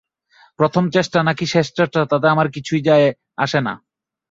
প্রথম 0.59 0.83
চেষ্টা 0.89 1.19
নাকি 1.23 1.45
শেষ 1.45 1.67
চেষ্টা 1.77 1.99
তাতে 2.05 2.27
আমার 2.29 2.47
কিছুই 2.55 2.81
যায় 2.81 3.05
আসে 3.37 3.59
না। 3.61 3.73